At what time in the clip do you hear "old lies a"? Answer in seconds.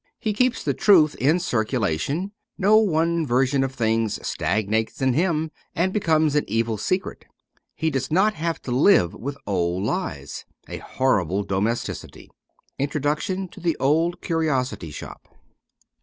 9.45-10.79